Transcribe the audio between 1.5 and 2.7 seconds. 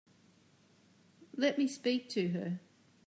me speak to her.